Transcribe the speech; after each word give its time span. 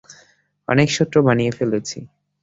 অনেক 0.67 0.87
শত্রু 0.97 1.19
বানিয়ে 1.27 1.51
ফেলেছি। 1.57 1.97